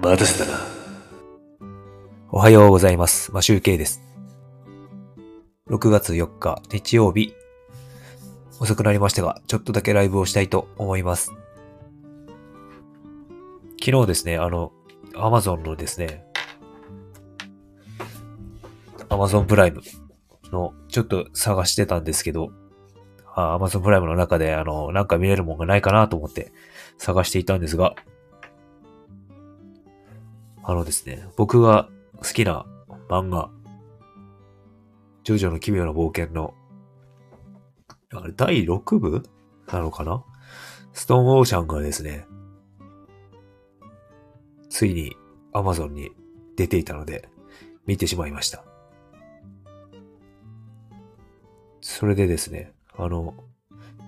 [0.00, 0.60] 待たせたな。
[2.30, 3.32] おはようございます。
[3.32, 4.00] マシュウケイです。
[5.68, 7.34] 6月4日日曜日。
[8.60, 11.32] 遅くなりましたが、ちょっとだけライブをしたいと思います。
[13.84, 14.72] 昨日ですね、あの、
[15.16, 16.24] アマゾンのですね、
[19.08, 19.82] アマゾンプライム
[20.52, 22.52] のちょっと探してたんですけど、
[23.34, 26.52] アマゾンプライムの中であの、なんか見れるもんがないかなと思って
[26.98, 27.96] 探していたんですが、
[30.68, 32.66] あのですね、僕が好きな
[33.08, 33.50] 漫画、
[35.24, 36.52] ジョジョの奇妙な冒険の、
[38.12, 39.22] あれ第6部？
[39.72, 40.22] なのかな？
[40.92, 42.26] ストーンオーシャンがですね、
[44.68, 45.16] ついに
[45.54, 46.10] Amazon に
[46.54, 47.30] 出ていたので、
[47.86, 48.62] 見てしまいました。
[51.80, 53.32] それでですね、あの、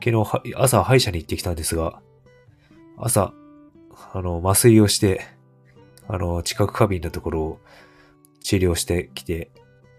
[0.05, 2.03] 昨日朝歯医者に行ってきたんですが、
[2.99, 3.33] 朝、
[4.13, 5.40] あの、麻酔をして、
[6.13, 7.61] あの、知覚過敏のところを
[8.41, 9.53] 治療してきて、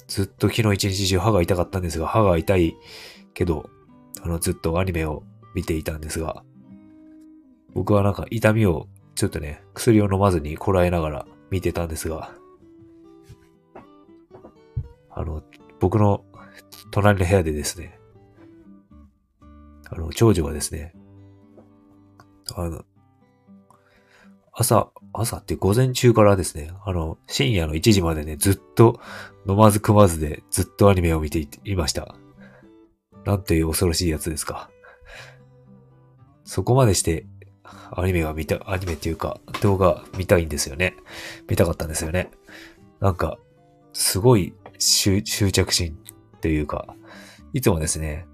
[0.07, 2.75] ずっと昨日一日中歯が痛かったんですが、歯が痛い
[3.33, 3.69] けど、
[4.21, 5.23] あの、ずっとアニメを
[5.55, 6.43] 見ていたんですが、
[7.73, 12.33] 僕はなんか痛みをちょっとね、薬を飲まずにこらえながら見てたんですが、
[15.09, 15.43] あの、
[15.79, 16.25] 僕の
[16.91, 17.97] 隣の部屋でですね、
[19.89, 20.93] あの、長女がですね、
[22.53, 22.83] あの、
[24.53, 28.99] 朝、朝って午前中からですね、あの、深夜の1時までね、ずっと
[29.47, 32.15] 飲まず食わずでずっとアニメを見ていました。
[33.25, 34.69] なんという恐ろしいやつですか。
[36.43, 37.25] そこまでして、
[37.91, 40.95] アニメが見た、アニメっていうか、動画見たいんですよね。
[41.49, 42.29] 見たかったんですよね。
[42.99, 43.37] なんか、
[43.93, 45.97] すごい執着心
[46.35, 46.95] っていうか、
[47.53, 48.25] いつもですね、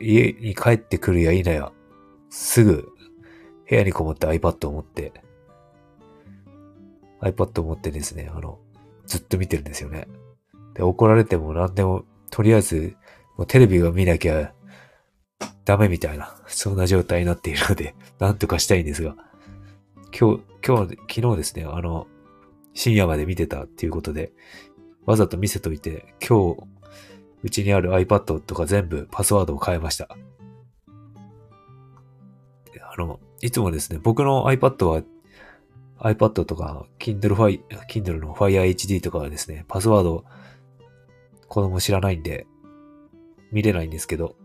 [0.00, 1.72] 家に帰ってくるや否や、
[2.30, 2.91] すぐ
[3.72, 5.14] 部屋にこもって iPad を持って、
[7.22, 8.58] iPad を持ってですね、あの、
[9.06, 10.08] ずっと見てるんですよね。
[10.74, 12.96] で、怒られても何でも、とりあえず、
[13.38, 14.52] もうテレビを見なきゃ
[15.64, 19.16] ダメみたいな、そんな状態になっているので、 なんとかしたいんですが、
[20.18, 22.06] 今日、今日、昨日ですね、あの、
[22.74, 24.32] 深夜まで見てたっていうことで、
[25.06, 26.62] わざと見せといて、今日、
[27.42, 30.14] うちにある iPad とか全部パスワードを変えました。
[32.80, 35.02] あの、いつもですね、僕の iPad は
[35.98, 40.24] iPad とか Kindle Fire、Kindle の Fire HD とかはですね、パスワード
[41.48, 42.46] 子供知らないんで
[43.50, 44.36] 見れないんですけど、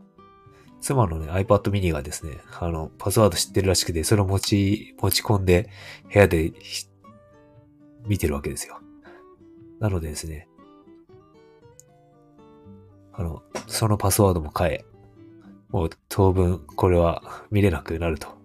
[0.82, 5.70] 妻のね iPad mini がですね、あの、パスワード知ってるらしくて、それを持ち、持ち込んで
[6.14, 6.54] 部屋で
[8.06, 8.80] 見てるわけですよ。
[9.80, 10.48] なのでですね、
[13.14, 14.86] あの、そのパスワードも変え、
[15.70, 18.38] もう当分これは見れなくなると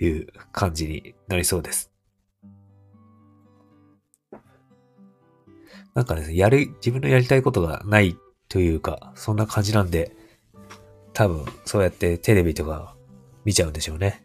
[0.00, 1.90] いう感じになりそうです。
[5.94, 8.16] なんかですね、やる、自分のやりたいことがない
[8.48, 10.16] というか、そんな感じなんで、
[11.12, 12.94] 多分そうやってテレビとか
[13.44, 14.24] 見ちゃうんでしょうね。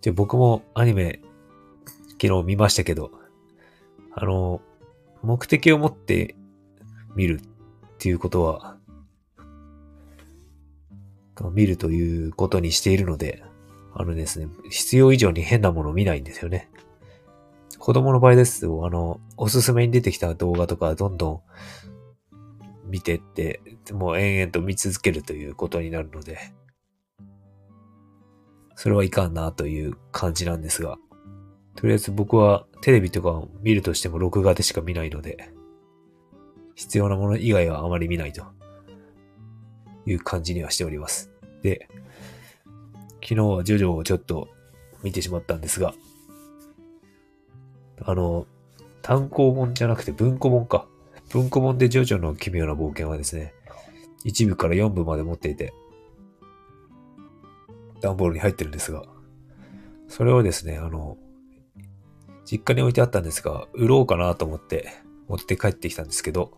[0.00, 1.20] で僕もアニメ
[2.20, 3.10] 昨日見ましたけど、
[4.12, 4.60] あの、
[5.22, 6.34] 目的を持って
[7.14, 7.42] 見るっ
[7.98, 8.77] ていうことは、
[11.50, 13.42] 見るということにしているので、
[13.94, 16.70] あのですね、必要以上に変なものを見ないんですよね。
[17.78, 21.40] 子供の場合ですと、あの、おすすめに出てきた動画とかどんどん
[22.90, 23.60] 見てって、
[23.92, 26.38] もう延々と見続けるということになるので、
[28.74, 30.98] それはいかんなという感じなんですが、
[31.74, 35.52] とりあえず僕はテレビとかを見るとしても録画でしか見ないので、
[36.74, 38.44] 必要なもの以外はあまり見ないと
[40.08, 41.30] いう感じにはしております。
[41.62, 41.88] で、
[43.22, 44.48] 昨日はジョジョをちょっと
[45.02, 45.94] 見てしまったんですが、
[48.02, 48.46] あの、
[49.02, 50.86] 単行本じゃなくて文庫本か。
[51.30, 53.52] 文庫本でジョジョの奇妙な冒険はですね、
[54.24, 55.72] 1部から4部まで持っていて、
[58.00, 59.02] 段ボールに入ってるんですが、
[60.08, 61.18] それをですね、あの、
[62.50, 64.88] 実家に置いてあったんですが、売ろうかなと思って
[65.28, 66.52] 持って帰ってきたんですけど、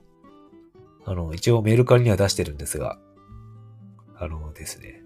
[1.05, 2.99] あの、一応メルカリには出してるんですが、
[4.20, 5.02] あのですね、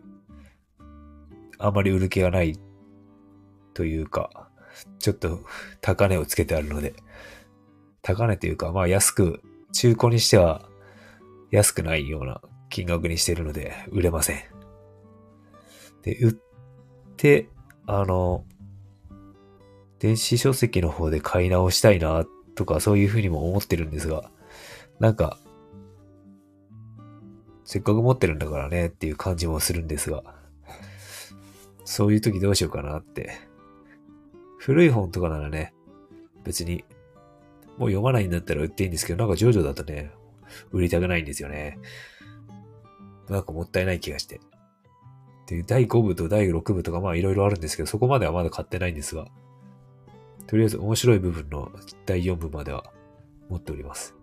[1.58, 2.58] あまり売る気がない
[3.72, 4.48] というか、
[4.98, 5.38] ちょっと
[5.80, 6.94] 高値をつけてあるので、
[8.02, 9.40] 高値というか、まあ安く、
[9.72, 10.68] 中古にしては
[11.52, 12.40] 安くないような
[12.70, 14.42] 金額にしてるので売れません。
[16.02, 16.36] で、売っ
[17.16, 17.48] て、
[17.86, 18.44] あの、
[20.00, 22.24] 電子書籍の方で買い直したいな
[22.56, 24.28] とかそういうふうにも思ってるんですが、
[24.98, 25.38] なんか、
[27.64, 30.22] せっかく持ってるんだからねっていう感じもするんですが、
[31.84, 33.38] そういう時どうしようかなって
[34.64, 35.74] 古い本とかならね、
[36.42, 36.86] 別に、
[37.76, 40.10] もう読まないんだったら売っていいんですけど、なんかジョジョだとね、
[40.72, 41.78] 売りたくないんですよね。
[43.28, 44.40] なんかもったいない気がして。
[45.48, 49.26] で、第5部と第6部とかまあいろいろあるんですけど、そこまではまだ買ってないんですが、
[50.46, 51.70] とりあえず面白い部分の
[52.06, 52.84] 第4部までは
[53.50, 54.14] 持っております。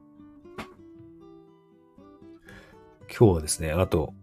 [3.18, 4.14] 今日はですね、あと、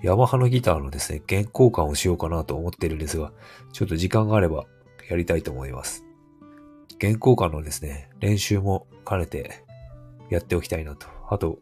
[0.00, 3.32] ヤマハのギターのですね、原稿感をしようかなと思ってるんですが、
[3.72, 4.66] ちょっと時間があれば
[5.10, 6.04] やりたいと思います。
[7.00, 9.64] 原稿感のですね、練習も兼ねて
[10.30, 11.08] やっておきたいなと。
[11.28, 11.58] あと、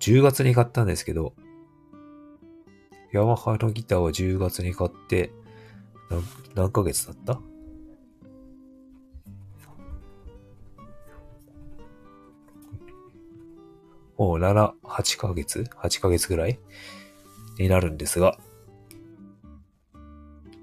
[0.00, 1.34] 10月に買ったんですけど、
[3.12, 5.30] ヤマハのギターは10月に買って、
[6.54, 7.40] 何ヶ月だった？
[14.16, 16.58] もう7、8ヶ月 ?8 ヶ月ぐらい？
[17.58, 18.38] になるんですが、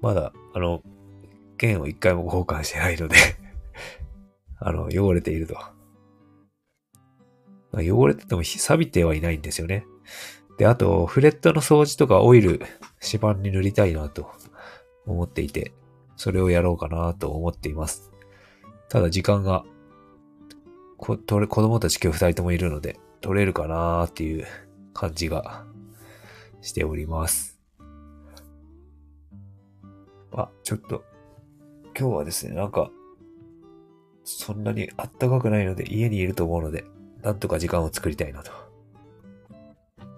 [0.00, 0.82] まだ、あの、
[1.56, 3.16] 剣を一回も交換してないので
[4.58, 5.56] あの、汚れていると。
[7.72, 9.86] ま、汚れてても錆びてはいないんですよね。
[10.58, 12.60] で、あと、フレットの掃除とかオイル、
[13.02, 14.30] 指板に塗りたいなと
[15.06, 15.72] 思っていて、
[16.16, 18.12] それをやろうかなと思っています。
[18.88, 19.64] ただ時間が、
[20.96, 24.46] こ、とれ、子供たち今日二人ともいるので、取れるかなーっていう
[24.92, 25.64] 感じが
[26.60, 27.58] しております。
[30.32, 31.02] あ、ちょっと、
[31.98, 32.90] 今日はですね、なんか、
[34.24, 36.84] そんなにあったかくないので家にいると思うので、
[37.22, 38.52] なんとか時間を作りたいなと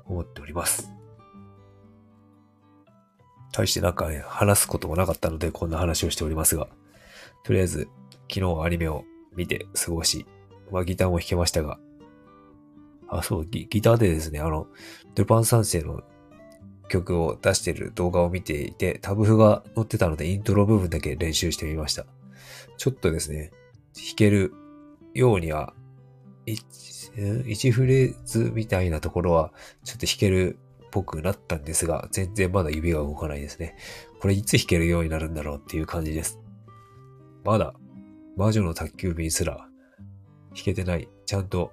[0.06, 0.90] 思っております。
[3.52, 6.66] 対してなんかね、話すこともなかったのでこんな話をしておりますが、
[7.44, 7.88] とりあえず
[8.28, 9.04] 昨日アニメを
[9.36, 10.26] 見て過ごし、
[10.72, 11.78] まあギターも弾けましたが、
[13.08, 14.66] あ、そうギ、ギターでですね、あの、
[15.14, 16.02] ルパン三世の
[16.88, 22.06] 曲を出してる動画を見ていて、タブ譜が載ってたのでイントロ部分だけ練習してみました。
[22.76, 23.50] ちょっとですね、
[23.94, 24.52] 弾ける
[25.14, 25.74] ようには、
[26.46, 29.52] 1フレーズみたいなところは
[29.84, 33.76] ちょっと弾けるっぽくなったんですが、全然まだ指が動かないですね。
[34.20, 36.38] これいつ弾けるようになるんだろうっていう感じです。
[37.44, 37.74] まだ、
[38.36, 39.56] 魔女の宅急便すら
[40.54, 41.08] 弾けてない。
[41.24, 41.72] ちゃんと、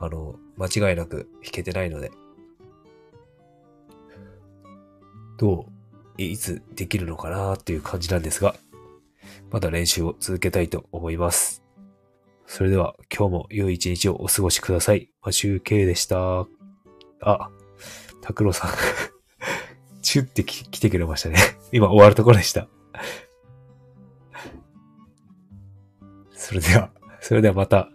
[0.00, 2.10] あの、間違いなく弾けてないので、
[5.38, 5.66] ど
[6.18, 8.54] う、いつできるのかなっていう感じなんですが、
[9.50, 11.62] まだ練習を続けたいと思います。
[12.46, 15.10] それでは今日も良い一日をお過ごしください。
[15.22, 16.46] マシューケイでした。
[17.20, 17.50] あ、
[18.22, 18.70] 拓郎さん
[20.02, 21.36] チュって来てくれましたね。
[21.72, 22.68] 今終わるところでした。
[26.32, 27.90] それでは、それではまた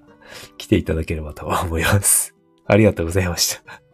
[0.65, 2.33] 来ていただければと思います。
[2.65, 3.84] ありがとうございました。